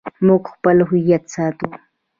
[0.27, 1.67] موږ خپل هویت ساتو